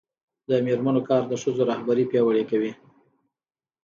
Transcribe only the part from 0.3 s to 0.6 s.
د